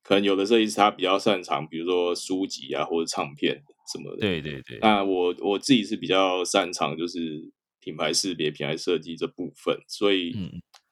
[0.03, 4.19] 可能有的设计师他比较擅长，比如说书籍啊或者唱片什么的。
[4.19, 4.79] 对对对。
[4.81, 7.51] 那我我自己是比较擅长就是
[7.81, 10.35] 品牌识别、品牌设计这部分，所以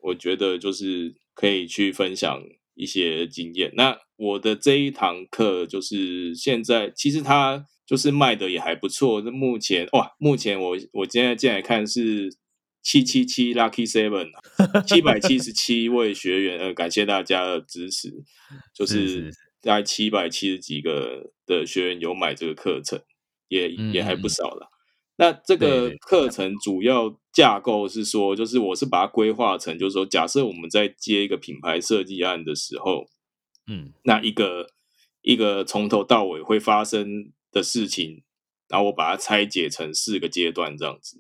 [0.01, 2.43] 我觉得就是可以去分享
[2.75, 3.73] 一些经验。
[3.75, 7.65] 那我的这一堂课就是现在其实它。
[7.89, 9.23] 就是卖的也还不错。
[9.23, 12.29] 那目前哇，目前我我今天进来看是
[12.83, 14.29] 七七七 lucky seven，
[14.87, 18.13] 七百七十七位学员，呃，感谢大家的支持。
[18.75, 19.31] 就是
[19.63, 23.01] 大概七百七十几个的学员有买这个课程，
[23.49, 24.69] 也也还不少了。
[25.17, 33.07] 那这个课程主要架构是说，就是我是把它规划成，就是说，假设我们在接一个品牌设计案的时候，
[33.69, 34.71] 嗯，那一个
[35.23, 37.33] 一个从头到尾会发生。
[37.51, 38.25] 的事情，
[38.69, 41.19] 然后我把它拆解成四个阶段，这样子。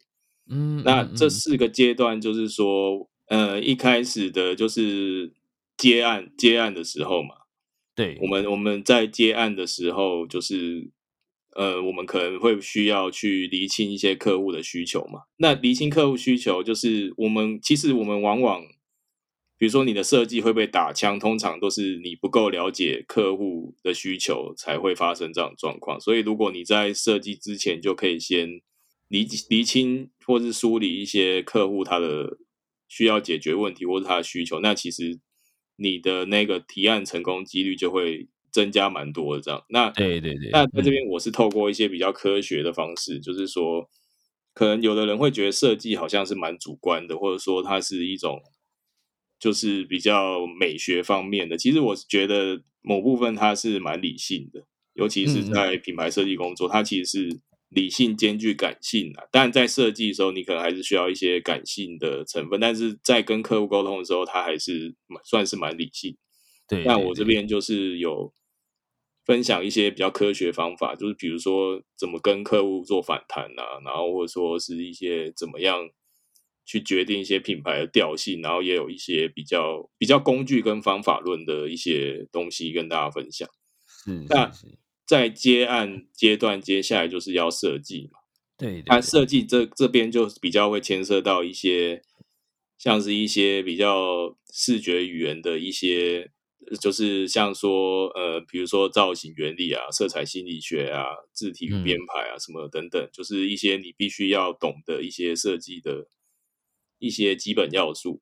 [0.50, 5.32] 嗯，那这四个阶段就是说，呃，一开始的就是
[5.74, 7.30] 接案接案的时候嘛，
[7.94, 10.90] 对，我们我们在接案的时候，就是
[11.56, 15.22] 呃，我们可能会需要去厘清一些客户的需求嘛。
[15.38, 18.62] 那厘清客户需求，就是我们其实我们往往。
[19.58, 26.00] 比如说你的设计会被打枪，通常都是你不够了解客户的需求才会发生这样状况。
[26.00, 28.60] 所以如果你在设计之前就可以先
[29.08, 32.38] 厘厘清或是梳理一些客户他的
[32.86, 35.18] 需要解决问题或者他的需求，那其实
[35.74, 39.42] 你的那个提案成功几率就会增加蛮多的。
[39.42, 43.90] 这样，那对对对，那在这边我是透过一些比较科学的方式，就是说，
[44.54, 48.40] 可能有的人会觉得设计好像是蛮主观的，或者说它是一种。
[49.38, 59.28] 就是比较美学方面的，其实我觉得某部分它是蛮理性的，尤其是在品牌设计工作，它其实是理性兼具感性的。
[59.30, 66.16] 但在设计的时候，你可能还是需要一些感性的成分，但是在跟客户沟通的时候，它还是算是蛮理性。
[66.66, 68.32] 对，那我这边就是有
[69.24, 75.88] 分享一些比较科学方法，就是比如说怎么跟客户做反弹啊，然后或者说是一些怎么样。
[76.68, 83.48] 去决定一些品牌的调性，然后也有一些比较比较工具跟方法论的一些东西跟大家分享。
[84.06, 84.52] 嗯，那
[85.06, 88.18] 在接案阶段，接下来就是要设计嘛。
[88.58, 92.02] 对，那设计这这边就比较会牵涉到一些，
[92.76, 96.30] 像是一些比较视觉语言的一些，
[96.82, 106.08] 就是像说呃，比如说造型原理啊、色彩心理学啊、字体与编排啊什么等等，就是一些你必须要懂的一些设计的。
[106.98, 108.20] 一些基本要素，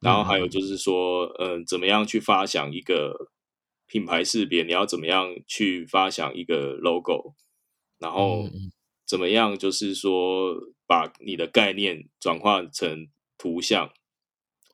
[0.00, 3.30] 然后还有就是说，嗯，怎么样去发想一个
[3.86, 4.62] 品牌识别？
[4.62, 7.34] 你要怎么样去发想一个 logo？
[7.98, 8.48] 然后
[9.06, 10.54] 怎么样就是说，
[10.86, 13.90] 把你的概念转化成图像，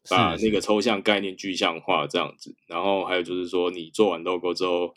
[0.08, 2.56] 把那个抽象概念具象化这样子。
[2.66, 4.94] 然后还有就是说，你做完 logo 之后，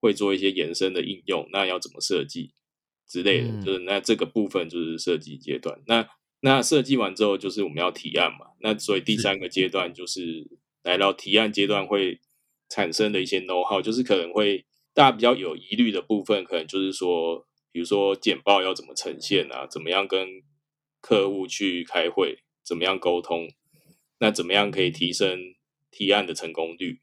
[0.00, 2.52] 会做一些延伸的应用，那要怎么设计
[3.08, 3.62] 之类的？
[3.62, 5.82] 就是那这个部分就是设计阶段。
[5.86, 6.08] 那
[6.44, 8.48] 那设计完之后，就是我们要提案嘛。
[8.60, 10.46] 那所以第三个阶段就是
[10.82, 12.20] 来到提案阶段会
[12.68, 20.42] 产生的一些 know how，就是可能会大家比较有疑虑的部分，可能就是说，比如说简报要怎么呈现啊，怎么样跟
[21.00, 23.48] 客户去开会，怎么样沟通，
[24.18, 25.40] 那怎么样可以提升
[25.90, 27.00] 提案的成功率，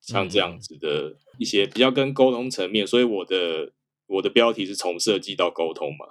[0.00, 2.84] 像这样子的一些比较跟沟通层面。
[2.84, 3.72] 所以我的
[4.06, 6.06] 我的标题是从设计到沟通嘛。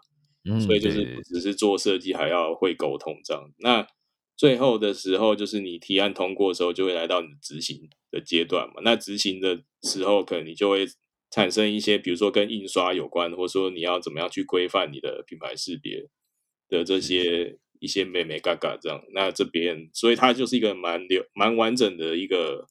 [0.65, 3.54] 所以就是不只是做设计，还要会沟通这样。
[3.60, 3.88] 那
[4.36, 8.82] 最后的时候，就是你提案通过的时候，就会来到你执行的阶段嘛。
[8.84, 10.88] 那执行的时候，可能你就会
[11.30, 16.08] 产生一些，比如说跟印刷有关，或者说你要怎么样去规范你的品牌识别
[16.67, 18.99] 的这些一些美美嘎嘎这样。
[19.13, 22.65] 那这边，所以它就是一个蛮流蛮完整的一个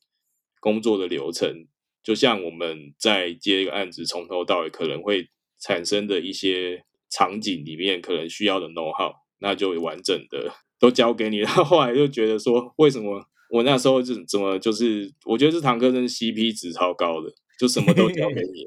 [0.58, 1.68] 工作的流程。
[2.02, 5.28] 就像我们在接一个案子，从头到尾可能会
[5.60, 6.84] 产生的一些。
[7.10, 11.38] 场景里面可能需要的 know how，那就完整的都交给你。
[11.38, 18.66] 然后后来就觉得说，为什么我那时候就怎么就是，我觉得这堂课真是 CP 值超高的，就什么都交给你。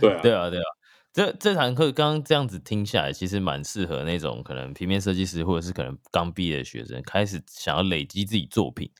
[0.00, 0.64] 对啊，对啊，对啊。
[1.12, 8.90] 这这堂课刚刚这样子听下来，其实蛮适合那种可能平面设计师或者是可能刚毕业的学生，开始想要累积自己作品，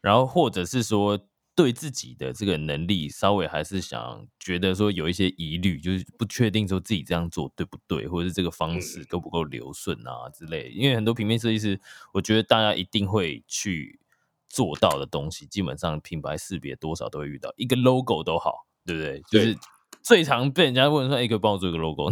[0.00, 1.26] 然后或者是说。
[1.60, 10.70] 对自己的这个能力稍微还是想觉得说有一些疑虑，就是不确定说自己这样做对不对，或者是这个方式够不够流顺啊之类。
[10.70, 11.78] 因为很多平面设计师，
[12.14, 14.00] 我觉得大家一定会去
[14.48, 19.20] 做到的东西，基本上品牌识别多少都会遇到，一个 logo 都好，对不对？
[19.30, 19.54] 就是
[20.02, 22.10] 最常被人家问说：“哎，可以帮我做一个 logo？”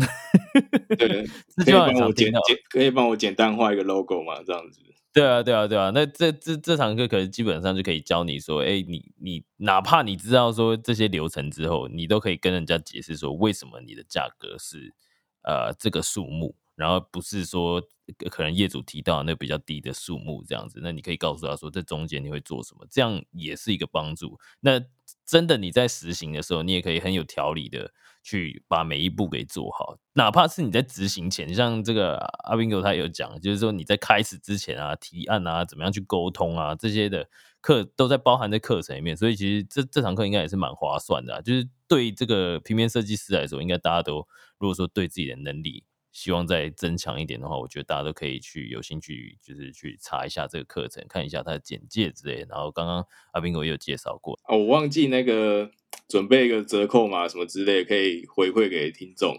[0.98, 1.26] 对，
[1.64, 4.42] 可以帮我简简，可以帮我简单画一个 logo 吗？
[4.46, 4.82] 这样子。
[5.18, 14.94] 对啊，对啊，对啊，那这这这堂课可能基本上就可以教你说，哎，你你哪怕你知道说这些流程之后，你都可以跟人家解释说，为什么你的价格是
[15.42, 17.82] 呃这个数目，然后不是说
[18.30, 24.38] 可能业主提到那比较低的数目这样子，那你可以告诉他说，这中间你会做什么，这样也是一个帮助。
[24.60, 24.80] 那
[25.26, 27.92] 真的你在实行的时候，你也可以很有条理的。
[28.28, 37.26] 去把每一步给做好，哪怕是你在执行前，像这个阿斌哥他有讲，就是说你在开始之前啊，提案啊，怎么样去沟通啊，这些的
[37.62, 44.16] 课都在包含在课程里面，所以其实这这堂课应该也是蛮划算的，就是对这个平面设计师来说，应该大家都
[44.58, 45.84] 如果说对自己的能力。
[46.18, 52.44] 希望再增强一点的话，我觉得大家都可以去有兴趣，就是去查一下这个课程，看一下它的简介之类。
[52.48, 55.70] 然后刚刚阿斌哥也有介绍过哦，我忘记那个
[56.08, 59.36] 准备一个折扣码什么之类，可以回馈给听众。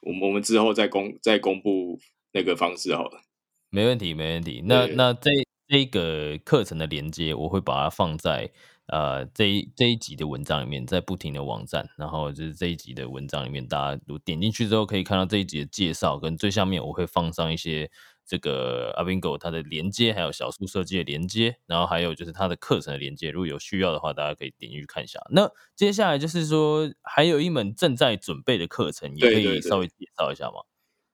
[0.00, 1.98] 我们我们之后再公再公布
[2.32, 3.22] 那个方式好了。
[3.70, 4.62] 没问题，没问题。
[4.66, 5.30] 那那这
[5.66, 8.50] 这个课程的连接，我会把它放在
[8.88, 17.90] 呃这一这一集的文章里面，在不停的网站，然后就是这一集的文章里面，大家如点进去之后，可以看到这一集的介绍，跟最下面我会放上一些
[18.26, 25.20] 这个阿 bingo 它的连接，还有小树设计的连接，然后还有就是它的课程的连接，如果有需要的话，大家可以点进去看一下。
[25.30, 30.64] 那接下来就是说，还有一门正在准备的课程，也可以稍微介绍一下吗？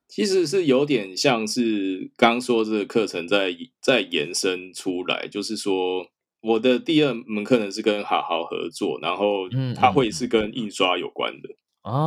[0.06, 6.06] 其实是有点像是刚说这个课程在在延伸出来，就是说
[6.44, 11.48] 我的第二门课呢是跟好好合作，然后它会是跟印刷有关的，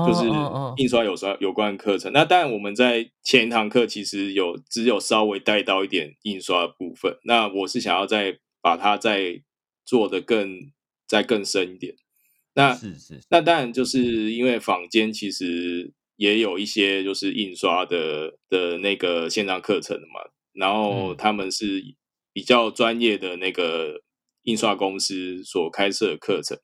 [0.08, 0.30] 就是
[0.78, 2.14] 印刷有刷有关的课程。
[2.14, 9.42] 那当然我们在前一堂课其实有只有稍微带到一点印刷的部分，那我是想要再把它再
[9.84, 10.72] 做的更
[11.08, 11.96] 再更深一点。
[12.54, 15.94] 那是是，那当然就是因为坊间其实。
[16.18, 20.20] 也有一些就是印刷的的那个线上课程嘛，
[20.52, 21.80] 然后他们是
[22.34, 24.02] 比较专业的那个
[24.48, 26.58] 印刷公司所开设的课程。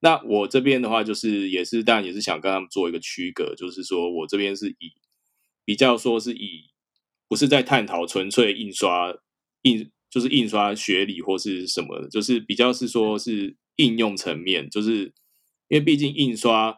[0.00, 4.92] 那我这边的话，就是也是当然也是想跟他们做一个区隔，就是说我这边是以
[5.64, 6.70] 比较说是以
[7.28, 9.14] 不是在探讨纯粹印刷
[9.62, 15.14] 印就是印刷学理或是什么，就是比较是说是应用层面，就是
[15.68, 16.76] 因为毕竟印刷。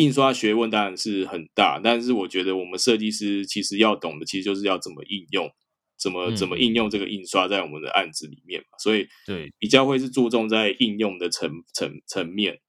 [0.00, 5.50] 印刷学问当然是很大，但是我觉得我们设计师其实要懂的，其实就是要怎么应用，
[5.98, 8.78] 怎么怎么应用这个印刷在我们的案子里面嘛。
[8.78, 12.60] 所以，对比较会是注重在应用的层层层面。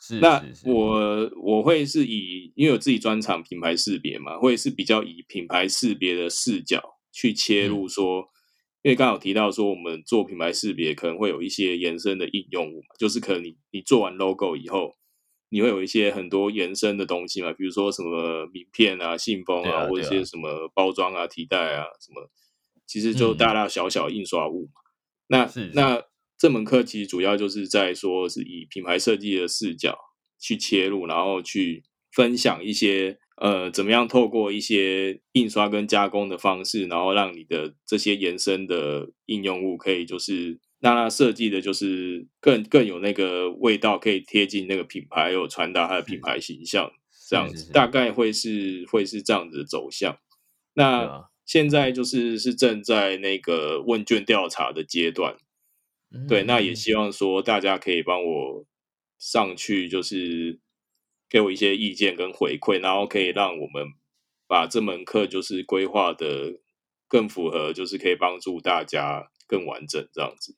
[0.00, 8.24] 是，那我我会是以因为我自己专长品牌识别嘛，会是比较以品牌识别的视角去切入，说，
[8.82, 14.96] 因为刚好提到说我们做品牌识别可能会有一些延伸的应用物嘛，就是可能你你做完 logo 以后。
[15.52, 22.30] 你会有一些很多延伸的东西嘛，比如说什么名片啊、信封啊，或者一些什么包装啊、提袋啊，什么，
[22.90, 24.80] 其实就大大小小印刷物嘛。
[25.28, 26.02] 那那
[26.36, 29.96] 这门课其实主要就是在说是以品牌设计的视角
[30.40, 40.58] 去切入，然后去分享一些呃，怎么样透过一些印刷跟加工的方式，然后让你的这些延伸的应用物可以就是。
[40.82, 46.90] 那它设计的就是更更有那个味道，可以贴近那个品牌，有传达它的品牌形象，
[47.28, 50.16] 这样子大概会是会是这样子的走向。
[50.72, 55.34] 那现在就是是正在那个问卷调查的阶段，
[56.28, 58.64] 对，那也希望说大家可以帮我
[59.18, 60.60] 上去，就是
[61.28, 63.84] 给我一些意见跟回馈，然后可以让我们
[64.46, 66.60] 把这门课就是规划的
[67.08, 70.54] 更符合，就是可以帮助大家更完整这样子。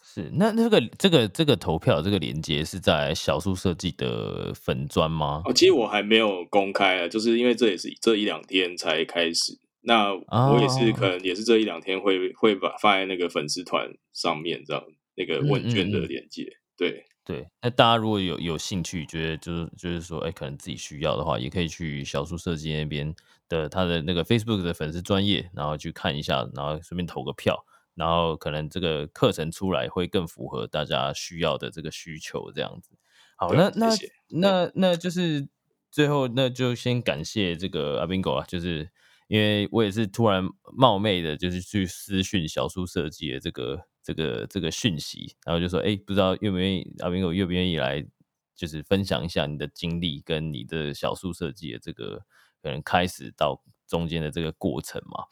[0.00, 5.42] 是，那那个这个这个投票这个连接是在小树设计的粉砖吗？
[5.44, 9.58] 哦，其实我还没有公开啊，就是因为这也是这一两天才开始。
[9.86, 14.84] 那我也是可能也是这一两天会会把放在那个粉丝团上面，这样
[15.14, 16.58] 那个问卷的链接。
[16.76, 23.14] 对对，那大家如果有有兴趣，觉得就是就是说，哎，可能自己需要的话，也可以去小树设计那边
[23.48, 27.64] 的他的那个 Facebook 的粉丝专业，然后去看一下，然后顺便投个票。
[27.94, 32.90] 然后可能这个课程出来会更符合大家需要的这个需求，这样子。
[33.36, 33.88] 好，那那
[34.28, 35.48] 那那就是
[35.90, 38.90] 最后那就先感谢这个阿宾狗啊，就是
[39.28, 48.06] 因为我也是突然冒昧的，就是去私讯小书设计的这个这个这个讯息，然后就说，哎，不知道愿不愿意阿明哥愿不愿意来，
[48.54, 52.24] 就是分享一下你的经历跟你的小书设计的这个
[52.62, 55.24] 可能开始到中间的这个过程嘛。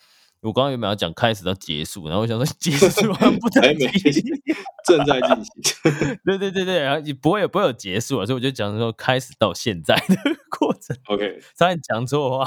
[0.44, 2.06] 我刚刚原本要讲开始到结束？
[2.06, 3.38] 然后我想说 结束不还没
[4.86, 5.58] 正在进行。
[6.24, 10.16] 对对对对，然后也不会有不会有结束啊，所以我就讲说开始到现在的
[10.58, 10.96] 过程。
[11.06, 12.46] OK，差点讲错话。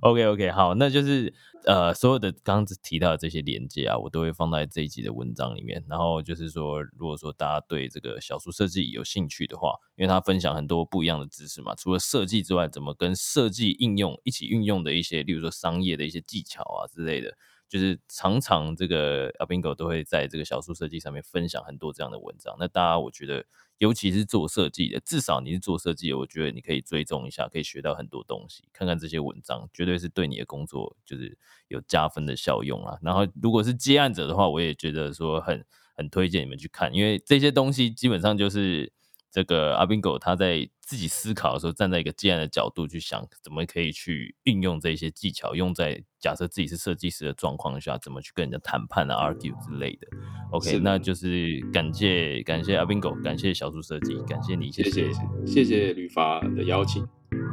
[0.00, 1.32] OK OK，好，那就是。
[1.66, 5.82] 呃，所有的刚刚提到的这些连接啊，我都会放在这一集的文章里面。
[5.88, 17.34] 然后就是说，如果说大家对这个小数设计有兴趣的话，因为他分享很多不一样的知识嘛，除了设计之外，怎么跟设计应用一起运用的一些，例如说商业的一些技巧啊之类的，
[17.68, 22.54] 就是常常这个阿宾狗都会在这个小数设计上面分享很多这样的文章。
[22.58, 23.44] 那大家我觉得。
[23.84, 28.64] 尤其是做设计的，至少你是做设计的，我觉得你可以追踪一下，可以学到很多东西。
[28.72, 31.36] 看看这些文章，绝对是对你的工作就是
[31.68, 32.96] 有加分的效用啊。
[33.02, 35.62] 然后，如果是接案者的话，我也觉得说很
[35.94, 38.90] 很推荐你们去看，因为这些东西基本上就是。
[39.34, 50.06] 这个阿宾狗他在自己思考的时候，站在一个接案的角度去想，怎么可以去运用这些技巧，用在假设自己是设计师的状况下，怎么去跟人家谈判啊、argue 之类的。
[50.52, 55.10] OK，那就是感谢感谢阿宾狗，感谢小猪设计，感谢你，谢谢
[55.44, 57.04] 谢谢吕发的邀请。